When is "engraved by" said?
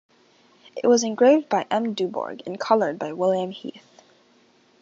1.03-1.67